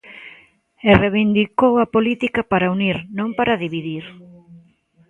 E 0.89 0.91
reivindicou 1.03 1.73
a 1.83 1.91
política 1.95 2.41
para 2.51 2.71
unir, 2.75 2.97
non 3.17 3.29
para 3.37 3.59
dividir. 3.65 4.05